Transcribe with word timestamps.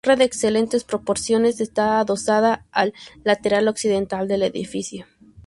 La 0.03 0.13
torre, 0.15 0.17
de 0.17 0.25
excelentes 0.25 0.83
proporciones, 0.83 1.61
está 1.61 1.99
adosada 1.99 2.65
al 2.71 2.91
lateral 3.23 3.67
occidental 3.67 4.27
del 4.27 4.41
edificio. 4.41 5.05